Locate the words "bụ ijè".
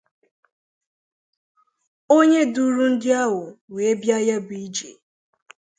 4.45-4.89